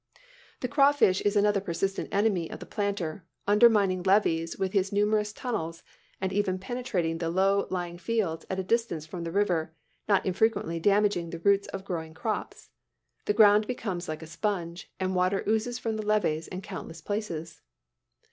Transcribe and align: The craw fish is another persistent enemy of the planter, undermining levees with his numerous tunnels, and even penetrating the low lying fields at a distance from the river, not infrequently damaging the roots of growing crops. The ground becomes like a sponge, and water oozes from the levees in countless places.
The 0.61 0.67
craw 0.67 0.93
fish 0.93 1.21
is 1.21 1.35
another 1.35 1.61
persistent 1.61 2.09
enemy 2.11 2.49
of 2.49 2.59
the 2.59 2.65
planter, 2.65 3.23
undermining 3.45 4.01
levees 4.01 4.57
with 4.57 4.73
his 4.73 4.91
numerous 4.91 5.31
tunnels, 5.31 5.83
and 6.19 6.33
even 6.33 6.57
penetrating 6.57 7.19
the 7.19 7.29
low 7.29 7.67
lying 7.69 7.99
fields 7.99 8.43
at 8.49 8.57
a 8.57 8.63
distance 8.63 9.05
from 9.05 9.25
the 9.25 9.31
river, 9.31 9.75
not 10.09 10.25
infrequently 10.25 10.79
damaging 10.79 11.29
the 11.29 11.37
roots 11.37 11.67
of 11.67 11.85
growing 11.85 12.15
crops. 12.15 12.71
The 13.25 13.33
ground 13.33 13.67
becomes 13.67 14.09
like 14.09 14.23
a 14.23 14.25
sponge, 14.25 14.91
and 14.99 15.13
water 15.13 15.43
oozes 15.47 15.77
from 15.77 15.97
the 15.97 16.03
levees 16.03 16.47
in 16.47 16.63
countless 16.63 16.99
places. 17.01 17.61